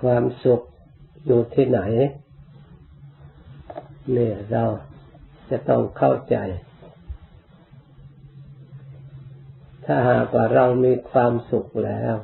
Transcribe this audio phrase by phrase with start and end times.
[0.00, 0.62] ความสุข
[1.26, 1.80] อยู่ที่ไหน
[4.12, 4.64] เนี่ยเรา
[5.50, 6.36] จะต้องเข้าใจ
[9.84, 12.14] ถ้าหากว่าเรามีความสุขแล้ว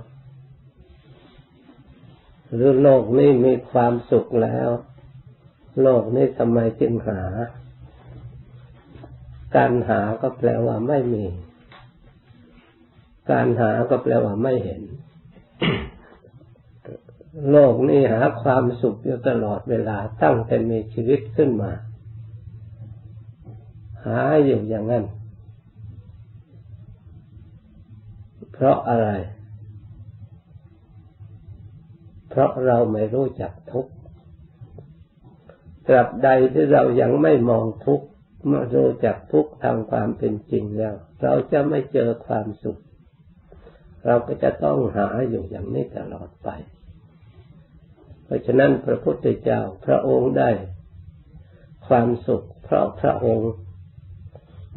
[2.55, 4.69] หรือโลกนี้มีความสุขแล้ว
[5.83, 7.23] โลกนี้ทำไมจึงหา
[9.57, 11.25] การหาก็แปลว่าไม่มี
[13.31, 14.83] การหาก็แปลว่าไม่เห็น
[17.73, 21.73] กนี้หาความสุขอยู่ตลอดเวลาตั้งแต่มีชีวิตขึ้นมา
[24.05, 25.05] หาอยู่อย่างนั้น
[28.53, 29.09] เพราะอะไร
[32.29, 33.93] เพราะเราไม่รู้จักทุกข์
[35.87, 38.07] ตราบใดที่เรายังไม่มองทุกข์
[38.49, 42.81] ไม่รู้จักทุกข์ทางความเป็นจริงแล้ว เราจะไม่เจอความสุข
[44.07, 46.49] เราก็จะต้องหาอยู่อย่างนี้ตลอดไป
[48.29, 50.51] เพราะฉะนั้นพระพุทธเจ้าพระองค์ได้
[51.87, 53.51] ความสุข เพราะพระองค์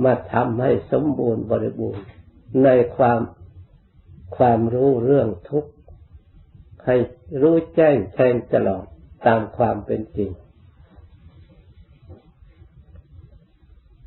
[0.04, 2.04] มาทำให้สมบูรณ์บริบูรณ์
[2.64, 3.20] ในความ
[4.38, 5.72] ความรู้เรื่องทุกข์
[6.86, 6.96] ให้
[7.42, 8.86] รู้แจ้งแทงตลอด
[9.28, 10.32] ตามความเป็นจริง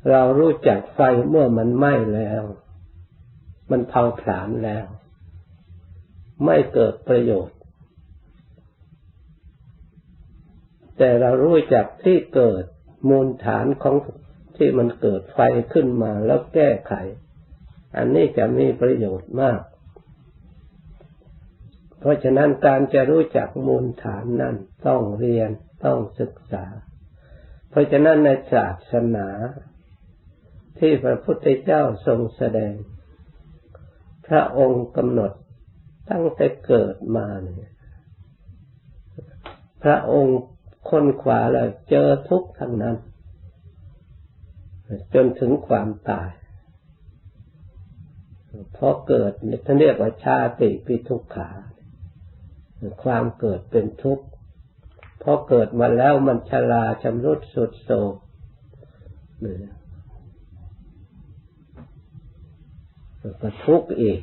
[0.09, 2.43] เรารู้จักไฟเมื่อมันไหม้แล้ว
[3.71, 4.85] มันเผาผลาญแล้ว
[6.45, 7.57] ไม่เกิดประโยชน์
[10.97, 12.63] แต่เรารู้จักที่เกิด
[13.09, 13.95] มูลฐานของ
[14.57, 15.39] ที่มันเกิดไฟ
[15.73, 16.93] ขึ้นมาแล้วแก้ไข
[17.97, 19.61] อันนี้จะมีประโยชน์มาก
[21.99, 24.55] เพราะฉะนั้นการจะรู้จักมูลฐานนั้น
[24.87, 25.49] ต้องเรียน
[25.85, 26.65] ต้องศึกษา
[27.69, 29.29] เพราะฉะนั้นในศาสนา
[30.79, 32.73] ที่พระพุทธเจ้าทรงแสดง
[34.27, 35.31] พระองค์กำหนด
[36.09, 37.71] ตั้งแต่เกิดมาเนี่ย
[39.83, 40.39] พระองค์
[40.89, 42.95] คนขวาแล้วเจอทุกข์ทั้งนั้น
[45.13, 46.29] จนถึงความตาย
[48.77, 49.31] พอเกิด
[49.65, 51.49] ท่านเรียกว่าชาติปิทุกขา
[53.03, 54.25] ความเกิดเป็นทุกข์
[55.21, 58.13] พอเกิดมาแล้วมันชราชำรุดสุดโทรม
[63.41, 64.21] ก็ทุกข์อีก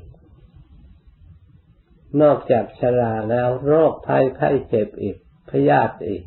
[2.23, 5.17] นอกจากชราแล้วโรคภัยไข้เจ็บอีก
[5.50, 6.23] พยาธิอีก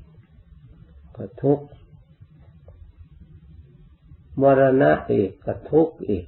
[1.15, 1.65] ก็ทุกข์
[4.41, 6.25] มรณะอีกก็ทุกข์อีก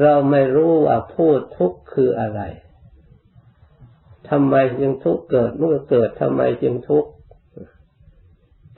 [0.00, 2.40] เราไม่รู้ว่าพูดทุกข์คืออะไร
[4.30, 7.10] ทำไมจึงทุกข์เกิดมันก็เกิดทำไมจึงทุกข์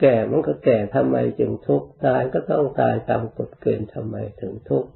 [0.00, 4.90] แก่มันก็แก่ทำไมจึงทุกข์ตายก็ต้องตายตามกฎเกณฑ์ทำไมถึงทุกข์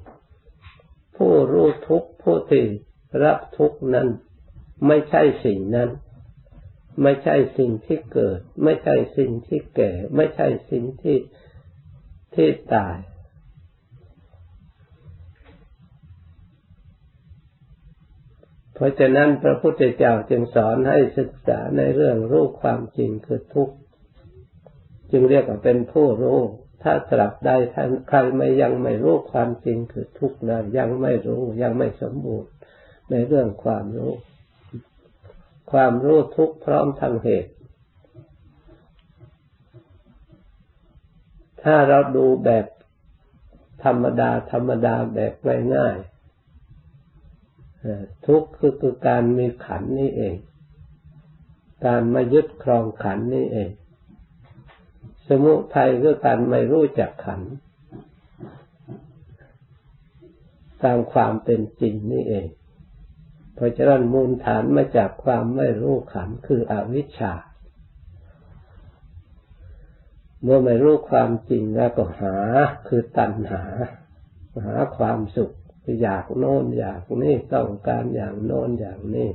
[1.15, 2.65] ผู้รู้ทุกข์ผู้ที่
[3.23, 4.07] รับทุกข์นั้น
[4.87, 5.89] ไม่ใช่สิ่งนั้น
[7.03, 11.17] ไม่ใช่สิ่งที่เกิด ไม่ใช่สิ่งที่แก่ ไม่ใช่สิ่งที่
[12.35, 12.97] ที่ตาย
[18.73, 23.75] เพราะฉะนั้นพระพุทธเจ้าจึงสอนให้ศึกษาในเรื่องรู้ความจริงคือทุกข์
[25.11, 26.39] จึงเรียกว่าเป็นผู้รู้
[26.83, 32.51] ถ้าตรับใดท่านใครไม่ยังไม่รู้ความจริงคือทุกข์นั้นยังไม่รู้ยังไม่สมบูรณ์
[33.11, 34.11] ในเรื่องความรู้
[35.71, 37.51] ความรู้ทุกพร้อมทางเหตุ
[41.63, 42.65] ถ้าเราดูแบบ
[43.83, 45.33] ธรรมดา ธรรมดาแบบ
[45.75, 46.17] ง่ายๆ
[48.25, 50.35] ทุกคือคือการมีขันนี่เอง
[51.85, 53.69] การมายึดครองขันนี่เอง
[55.27, 57.41] สมุทัยคือการไม่รู้จักขัน
[60.83, 62.47] ตามความเป็นจริงนี่เอง
[63.57, 67.33] เพราะฉะนั้นมูลฐานมาจากความไม่รู้ขันคืออวิชชา
[70.41, 72.35] เมื่อไม่รู้ความจริงแล้วก็หา
[72.87, 73.63] คือตัณหา
[74.65, 75.53] หาความสุข
[76.01, 79.29] อยากโน้นอยากนี่ต้องการอย่างโน้นอย่างนี้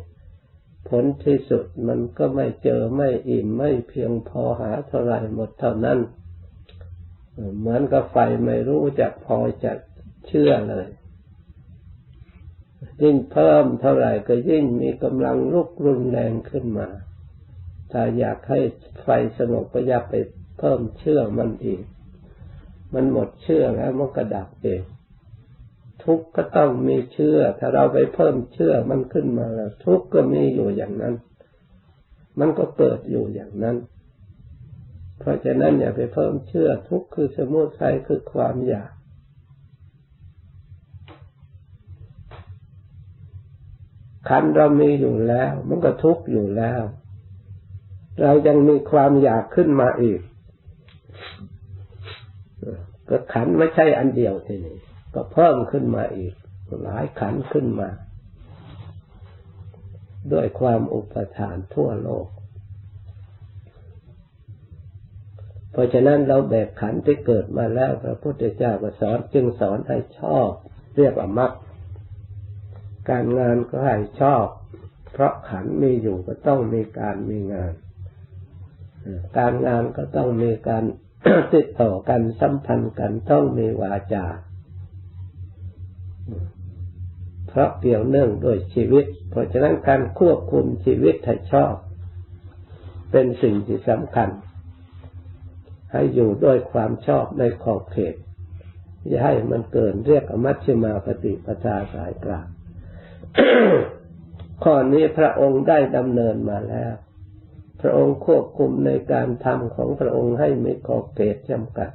[0.88, 5.98] ผลที่สุดมันก็ไม่เจอไม่อิ่มไม่เพียงพอหาเท่าไรหมดเท่านั้น
[7.58, 9.72] เหมือนกับไฟไม่รู้จักพอจะ
[10.26, 10.86] เชื่อเลย
[13.02, 16.88] ยิ่งเพิ่มเท่าไหร่ก็ยิ่งมีกำลังลุกรุนแรงขึ้นมา
[17.92, 18.60] ถ้าอยากให้
[19.02, 19.08] ไฟ
[19.38, 20.14] สงบก็อย่าไป
[20.58, 21.82] เพิ่มเชื่อมันอีก
[22.94, 24.82] มันหมดเชื่อแล้วมันก็ดับเอง
[26.04, 31.14] ทุกข์ก็ต้องมีเชื่อ ถ้าเราไปเพิ่มเชื่อมันขึ้นมาแล้วทุกข์ก็มีอยู่อย่างนั้น
[32.38, 33.76] มันก็เกิดอยู่อย่างนั้น
[35.18, 38.92] เพราะฉะนั้นอย่าไปเพิ่มเชื่อทุกข์คือสมุทัยคือความอยาก
[44.28, 46.82] ขันเรามีอยู่แล้ว มันก็ทุกข์อยู่แล้ว
[48.22, 50.20] เรายังมีความอยากขึ้นมาอีก
[53.08, 54.76] ก็ขันไม่ใช่อันเดียวทีนี้
[55.14, 56.34] ก็เพิ่มขึ้นมาอีก
[56.82, 57.88] หลายขันขึ้นมา
[60.32, 62.26] ด้วยความอุปทานทั่วโลก
[65.72, 70.50] เพราะฉะนั้นเราแบกขันที่เกิดมาแล้วพระพุทธเจ้าก็สอนจึงสอนให้ชอบ
[70.96, 71.52] เรียกว่ามรรค
[73.10, 74.46] การงานก็ให้ชอบ
[75.12, 77.72] เพราะขันมีอยู่ก็ต้องมีการมีงาน
[79.38, 80.84] การงานก็ต้องมีการ
[81.54, 84.26] ติดต่อกันสัมพันธ์กันต้องมีวาจา
[87.48, 91.74] เพราะเกี่ยวเนื่องด้วยชีวิต เพราะฉะนั้นการควบคุมชีวิตให้ชอบ
[93.10, 94.28] เป็นสิ่งที่สำคัญ
[95.92, 98.14] ให้อยู่ด้วยความชอบในขอบเขต
[99.06, 102.46] อย่าให้มันเกินเรียกอมัชฌิมาปฏิปทาสายกลาง
[104.64, 106.94] ข้อนี้พระองค์ได้ดำเนินมาแล้ว
[107.80, 111.90] พระองค์ควบคุมในการทำของพระองค์ให้ไมีขอบเขตจำกัด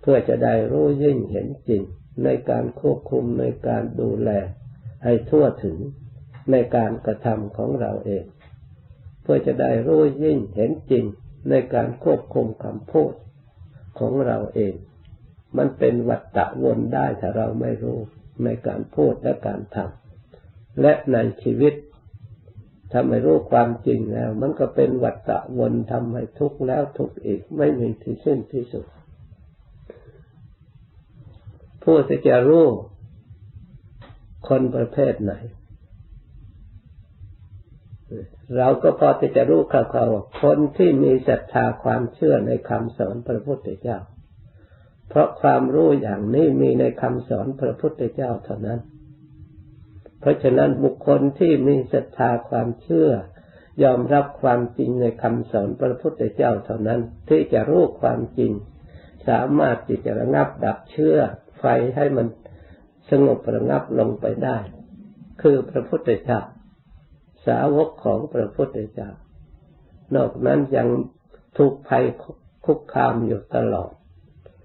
[0.00, 1.82] เพื่อจะได้รู้ยิ่งเห็นจริง
[2.24, 4.30] ในการควบคุมในการดูแล
[5.04, 5.78] ให้ทั่วถึง
[6.50, 8.24] ในการกระทำของเราเอง
[9.22, 11.04] เพื่อจะได้รู้ยิ่งเห็นจริง
[11.50, 13.12] ในการควบคุมคำพูด
[13.98, 14.74] ของเราเอง
[15.56, 17.98] มันเป็นวัฏฏะวนได้ถ้าเราไม่รู้
[18.44, 21.74] ในการพูดและการทำและในชีวิต
[22.90, 28.86] ถ้าไม่รู้ความจริงแล้ว มันก็เป็นวัฏฏะวนทำให้ทุกข์แล้วทุกข์อีกไม่มีที่สิ้นที่สุด
[31.82, 32.66] ผู้ที่จะรู้
[34.48, 35.34] คนประเภทไหน
[38.56, 43.98] เราก็พอที่จะรู้คร่าวๆว่าคนที่มีศรัทธาความเชื่อในคำสอนพระพุทธเจ้า
[45.12, 48.80] เพราะความรู้อย่างนี้มีในคำสอนพระพุทธเจ้าเท่านั้น
[50.20, 53.10] เพราะฉะนั้นบุคคลที่มีศรัทธาความเชื่อ
[53.82, 58.52] ยอมรับความจริงในคำสอนพระพุทธเจ้าเท่านั้น ที่จะรู้ความจริง
[59.28, 61.18] สามารถที่จะระงับดับเชื่อ
[61.58, 61.64] ไฟ
[61.96, 62.26] ให้มัน
[63.10, 64.58] สงบระงับลงไปได้
[65.42, 66.40] คือพระพุทธเจ้า
[67.46, 69.10] สาวกของพระพุทธเจ้า
[70.16, 70.88] นอกนั้นยัง
[71.56, 72.04] ถูกภัย
[72.64, 73.92] คุกคามอยู่ตลอด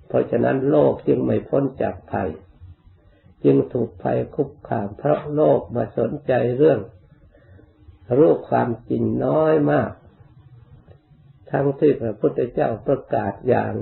[0.07, 2.29] เพราะฉะนั้นโลกจึงไม่พ้นจากภัย
[3.43, 6.79] จึงถูกภัยคุกคาม เพราะโลกมาสนใจเรื่อง
[8.17, 9.91] รู้ความจริงน้อยมาก
[11.51, 13.73] ทั้งที่พระพุทธเจ้าประกาศอย่าง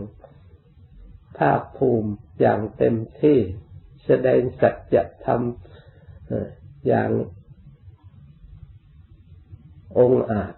[1.37, 2.11] ภาคภูมิ
[2.41, 3.39] อย่างเต็มที่
[4.05, 4.95] แสดงสัจ
[5.25, 5.41] ธรรม
[6.87, 7.11] อย่าง
[9.99, 10.53] องค์อาจ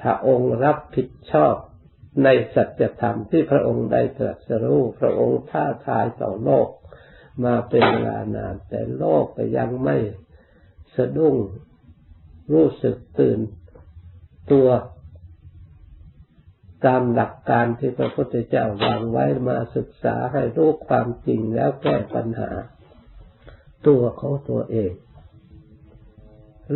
[0.00, 1.56] ถ้าองค์รับผิดชอบ
[2.24, 6.68] ในสัจธรรมที่พระองค์ได้ตรัสรู้พระองค์ท้าทายต่อโลก
[7.44, 9.96] มาเป็นเวลานาน แต่โลกก็ยังไม่
[10.96, 11.36] สะดุ้ง
[12.52, 13.38] รู้สึกตื่น
[14.52, 14.68] ตัว
[16.86, 22.50] ตามหลักการที่พระพุทธเจ้าวางไว้มาศึกษาให้รู้ความจริงแล้วแก้ปัญหา
[23.86, 24.92] ตัวของตัวเอง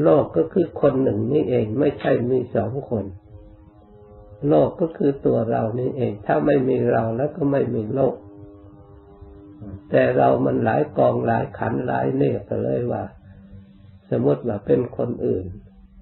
[0.03, 3.05] โลกก็คือคนหนึ่งนี่เองไม่ใช่มีสองคน
[4.49, 8.15] โลกก็คือตัวเรานี่เอง ถ้าไม่มีเราแล้วก็ไม่มีโลก
[9.91, 13.03] แต่เรามันหลายกองหลายขันหลายเนี่ยก็เลยว่า
[14.11, 15.45] สมมติว่าเป็นคนอื่น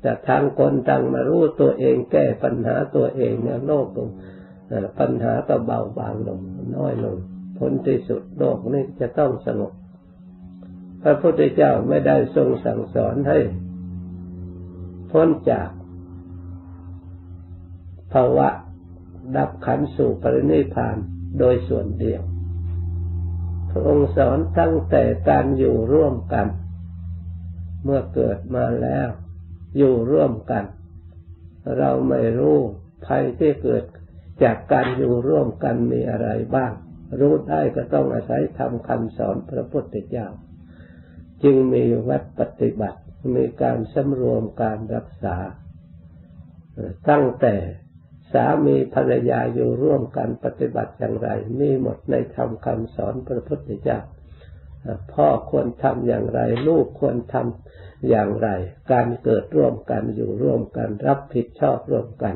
[0.03, 4.09] แต่ทางคนต่างมารู้ตัวเองแก้ปัญหาตัวเองเนี่ยโลกตรง
[4.99, 6.41] ปัญหาก็เบาบางลง
[6.77, 7.17] น้อยลง
[7.59, 9.73] ผลที่สุดโลกนี้จะต้องสงบ
[11.03, 13.39] พระพุทธเจ้าไม่ได้ทรงสั่งสอนให้
[15.11, 15.69] พ้นจาก
[18.13, 18.49] ภาวะ
[19.37, 20.97] ดับขันสู่ปรินิพาน
[21.39, 22.23] โดยส่วนเดียว
[23.71, 26.47] พระองค์สอนตั้งแต่การอยู่ร่วมกัน
[27.85, 29.09] เมื่อเกิดมาแล้ว
[29.77, 30.65] อยู่ร่วมกัน
[31.79, 32.59] เราไม่รู้
[33.07, 33.85] ภัยที่เกิด
[34.43, 36.73] จากการอยู่ร่วมกันมีอะไรบ้าง
[37.21, 40.29] รู้ได้ก็ต้องอาศัยทำคำสอนพระพุทธเจ้า
[41.43, 43.01] จึงมีวัดปฏิบัติ
[43.37, 45.37] มีการสำรวมการรักษา
[47.09, 47.55] ตั้งแต่
[48.33, 53.99] สามีภรรยาอยู่ร่วมกันปฏิบัติอย่างไร มีหมดในธรรมคำสอนพระพุทธเจ้า
[55.13, 58.49] พ่อควรทำอย่างไร ลูกควรทำอย่างไร
[58.93, 62.35] การเกิดร่วมกันอยู่ร่วมกัน รับผิดชอบร่วมกัน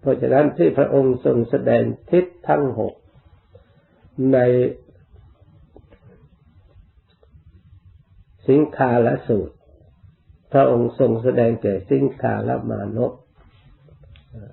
[0.00, 2.94] เพราะฉะนั้นที่พระองค์ทรงแสดงทิศทั้งหก
[4.32, 4.38] ใน
[8.48, 9.54] สิงคาละสูตร
[10.52, 13.12] พระองค์ทรงแสดงแก่สิงคาละมานพ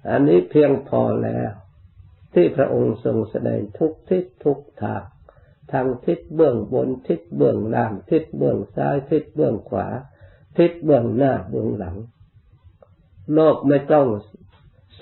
[0.10, 1.52] อันนี้เพียงพอแล้ว
[2.34, 5.04] ที่พระองค์ทรงแสดงทุกทิศทุกทาง
[5.72, 9.88] ทางทิศเบื้องบนทิศเบื้องล่างทิศเบื้องซ้ายทิศเบื้องขวา
[10.58, 11.98] ทิศเบื้องหน้าเบื้องหลัง
[13.34, 14.08] โลกไม่ต้อง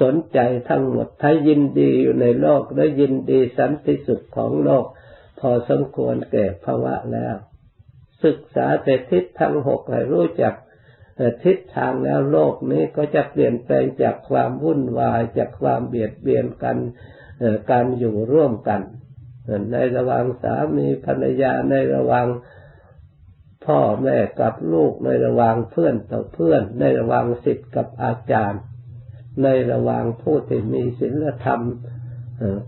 [0.02, 4.86] สนใจทั้งหมดถ้ายินดีอยู่ในโลกและยินดีสันติสุขของโลก
[5.40, 7.36] พอสมควรแก่ภาวะแล้ว
[8.24, 10.54] ศึกษาแต่ทิศทั้งหกให้รู้จัก
[11.44, 16.78] ทิศทางแล้วโลกนี้ก็จะเปลี่ยนแปลงจากความวุ่นวายจากความเบียดเบียนกัน
[17.72, 18.82] การอยู่ร่วมกัน
[19.72, 22.28] ในระหว่างสามีภรรยาในระหว่าง
[23.66, 28.62] พ่อแม่กับลูกในระหว่างเพื่อนต่อเพื่อน ในระหว่างศิษย์กับอาจารย์
[29.44, 31.62] ในระหว่างผู้ที่มีศีลธรรม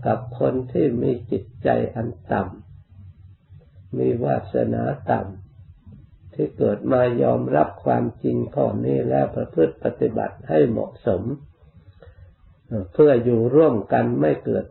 [0.06, 5.49] กับคนที่มีจิตใจอันต่ำมีวาสนาต่ำ
[6.40, 11.22] ที่เกิดมายอมรับความจริงข้อนี้แล้วประพฤติปฏิบัติให้เหมาะสม
[12.92, 14.66] เพื่ออยู่ร่วมกันไม่เกิด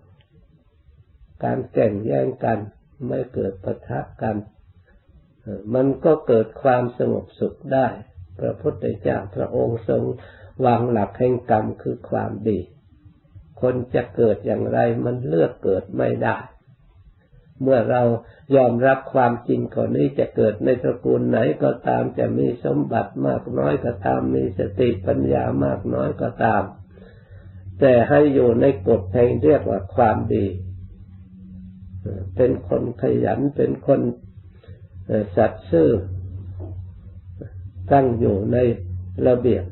[1.43, 2.59] การแข่งแย่งกัน
[3.07, 4.35] ไม่เกิดปะทะกัน
[5.73, 7.87] มันก็เกิดความสงบสุขได้
[8.39, 10.03] พระพุทธเจ้าพระองค์ทรง
[10.65, 12.59] วางหลักแห่งกรรมคือความดี
[13.61, 16.37] คนจะเกิดอย่างไรมันเลือกเกิดไม่ได้
[17.61, 18.01] เมื่อเรา
[18.55, 26.63] ยอมรับความจริงก่อนนี้จะเกิดในตระกูลไหนก็ตามจะมีสมบัติมากน้อยก็ตาม มีสติปัญญามากน้อยก็ตาม
[27.79, 30.45] แต่ให้อยู่ในกฎแห่งเรียกว่าความดี
[32.35, 34.01] เป็นคนขยันเป็นคน
[35.35, 35.89] สัตย์ซื่อ
[37.91, 38.57] ตั้งอยู่ใน
[39.27, 39.65] ระเบียบ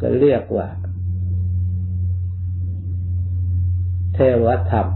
[0.00, 0.68] ก็เรียกว่า
[4.14, 4.86] เทวธรรม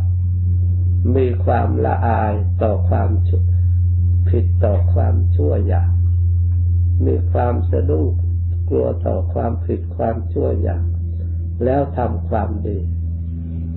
[1.16, 2.32] มีความละอาย
[2.62, 3.11] ต่อความ
[4.28, 5.90] ผิดต่อความชั่วอย่าง
[7.06, 8.06] มีความสะดุ้ง
[8.68, 10.82] กลัวต่อความผิดความชั่วอย่าง
[11.64, 12.78] แล้วทำความดี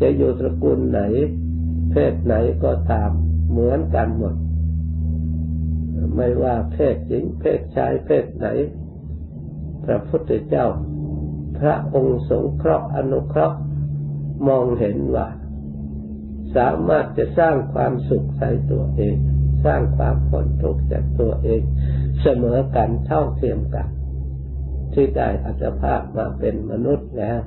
[0.01, 1.01] จะอยู่ตระกูลไหน
[1.91, 3.11] เพศไหนก็ตาม
[3.49, 4.35] เหมือนกันหมด
[6.15, 8.47] ไม่ว่าเพศหญิง เพศชายเพศไหน
[9.85, 10.67] พระพุทธเจ้า
[11.59, 13.57] พระองค์สงเคราะห์อนุเคราะห์
[14.47, 15.27] มองเห็นว่า
[16.55, 19.15] สามารถจะสร้างความสุขใส่ตัวเอง
[19.65, 21.61] สร้างความพ้นทุกข์จากตัวเอง
[22.21, 23.87] เสมอกันเท่าเทียมกัน
[24.93, 27.39] ที่ได้อัตภาพมาเป็นมนุษย์แล้ว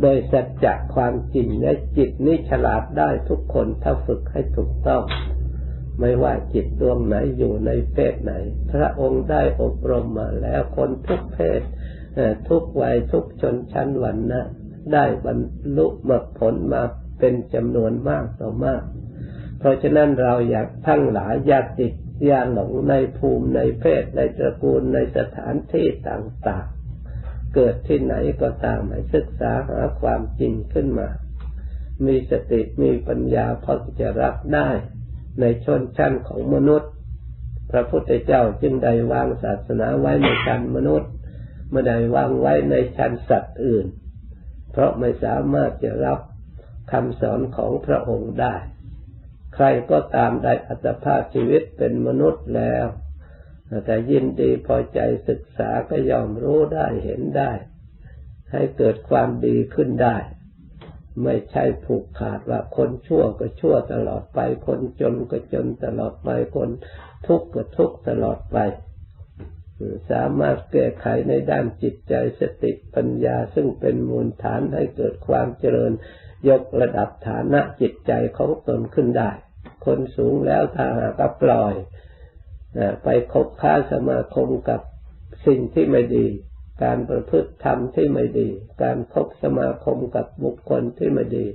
[0.00, 5.02] โดยสัจจะความจริงและจิตนี้ฉลาดได้ทุกคนถ้าฝึกให้ถูกต้อง
[6.00, 8.32] ไม่ว่าจิตดวงไหนอยู่ในเพศไหน
[8.72, 11.62] พระองค์ได้อบรมมาแล้วคนทุกเพศ
[12.48, 14.42] ทุกวัยทุกชนชั้นวันนะ
[14.92, 15.38] ได้บรร
[15.76, 16.82] ลุมรรคผลมา
[17.20, 18.82] เป็นจำนวนมากต่อมาก
[19.58, 21.94] เพราะฉะนั้นเราอยากทั้งหลายอยากติด
[22.28, 31.08] ยาหลงในภูมิในเพศในตระกูลในสถานที่ต่างๆ เกิดที่ไหนก็ตามให้ศึกษาหาความจริงขึ้นมา
[32.06, 34.68] มีสติมีปัญญาพอจะรับได้
[35.40, 36.90] ในชนชั้นของมนุษย์
[37.70, 41.10] พระพุทธเจ้าจึงได้วางศาสนาไว้ในชั้นมนุษย์
[41.70, 43.86] ไม่ได้วางไว้ในชั้นสัตว์อื่น
[44.70, 46.20] เพราะไม่สามารถจะรับ
[46.92, 48.56] คำสอนของพระองค์ได้
[49.54, 52.86] ใครก็ตามได้อัตภาพชีวิตเป็นมนุษย์แล้ว
[53.84, 57.52] แต่ยินดีพอใจศึกษาก็ยอมรู้ได้เห็นได้
[58.52, 60.16] ให้เกิดความดีขึ้นได้
[61.24, 66.70] ไม่ใช่ผูกขาดว่าคนชั่วก็ชั่วตลอดไป คนจนก็จนตลอดไปคน
[67.26, 68.58] ทุกข์ก็ทุกข์ตลอดไป
[70.10, 75.92] สามารถแก้ไขในด้านจิตใจสติปัญญาซึ่งเป็นมูลฐานให้เกิดความเจริญ
[76.48, 79.30] ยกระดับฐานะจิตใจของตนขึ้นได้
[79.86, 81.74] คนสูงแล้วถ้าหากปล่อย
[83.02, 84.80] ไปคบค้าสมาคมกับ
[85.46, 86.26] สิ่งที่ไม่ดี
[86.82, 88.48] การประพฤติธรรมที่ไม่ดี
[88.82, 91.46] การคบสมาคมกับบุคคลที่ไม่ดี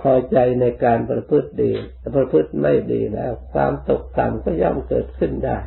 [0.00, 1.72] พอใจในการประพฤติดี
[2.16, 5.58] ประพฤติไม่ดีแล้ว ความตกต่ำก็ย่อมเกิดขึ้นได้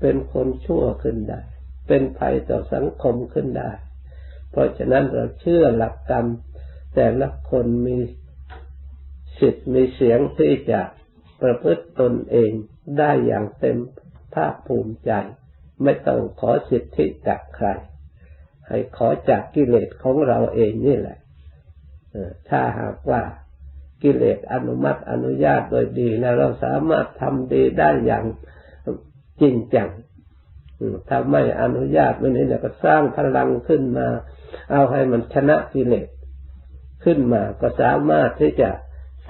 [0.00, 1.40] เป็นคนชั่วขึ้นได้
[1.88, 3.70] เป็นภัยต่อสังคมขึ้นได้
[4.50, 6.26] เพราะฉะนั้นเราเชื่อหลักกรรม
[6.94, 7.98] แต่ละคนมี
[9.40, 10.80] สิทธิ์มีเสียงที่จะ
[11.42, 12.50] ประพฤติตนเอง
[12.98, 13.78] ได้อย่างเต็ม
[14.34, 15.12] ภาคภูมิใจ
[15.82, 17.68] ไม่ต้องขอสิทธิจากใคร
[18.66, 21.18] ให้ขอจากกิเลสของเราเองนี่แหละ
[22.48, 23.22] ถ้าหากว่า
[24.02, 28.24] กิเลสอนุมัติอนุญาตโดยดีแล้วเราสามารถทำดีได้อย่าง
[29.40, 29.88] จริงจัง
[31.08, 34.06] ถ้าไม่อนุญาตไม่นี้เนี่ก็สร้างพลังขึ้นมา
[34.70, 36.08] เอาให้มันชนะกิเลส
[37.04, 38.70] ขึ้นมาก็สามารถที่จะ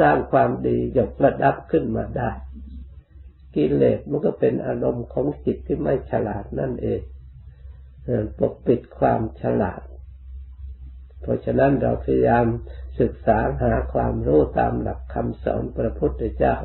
[0.01, 2.31] สร้างความดีหยกระดับขึ้นมาได้
[3.55, 7.01] กิเลสมันก็เป็นอารมณ์ของจิตที่ไม่ฉลาดนั่นเอง
[8.39, 9.83] ปกปิดความฉลาด
[11.23, 12.47] เพราะฉะนั้นเราพยายาม
[13.01, 16.57] ศึกษาหาความรู้ตามหลักคำสอนพระพุทธเจ้า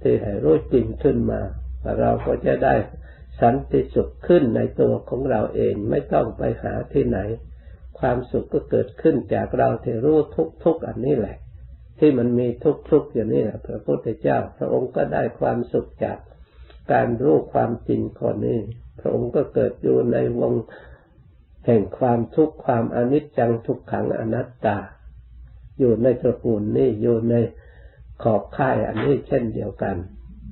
[0.00, 1.40] ที่ให้รู้จริงขึ้นมา
[2.00, 2.74] เราก็จะได้
[3.40, 7.18] สันติสุขขึ้นในตัวของเราเองไม่ต้องไปหาที่ไหน
[7.98, 11.38] ความสุขก็เกิดขึ้นจากเราที่รู้ทุกทุกอันนี้แหละ
[11.98, 16.18] ที่มันมีทุกทุกอย่างนี้แหละพระพุทธเจ้า พระองค์ก็ได้ความสุขจาก
[16.92, 18.58] การรู้ความจริงข้อนี้
[19.00, 20.52] พระองค์ก็เกิดอยู่ในวง
[21.66, 24.78] แห่งความทุกข์ความอนิจจังทุกขังอนัตตา
[25.78, 27.34] อยู่ในตระกูลนี้อยู่ใน
[28.22, 29.96] ขอบข่ายอันนี้เช่นเดียวกัน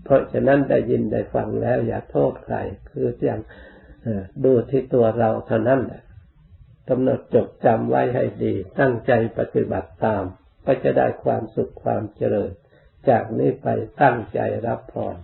[0.04, 2.56] เพราะฉะนั้นได้ยินได้ฟังแล้วอย่าโทษใคร
[2.90, 3.40] คืออย่าง
[4.44, 6.02] ดูที่ตัวเราเท่านั้นแหละ
[6.90, 10.24] กำหนดจดจำไว้ให้ดี ตั้งใจปฏิบัติตาม
[10.66, 12.50] ก็จะได้ความสุขความเจริญ
[13.08, 13.68] จากนี้ไป
[14.02, 15.16] ตั้งใจรับพร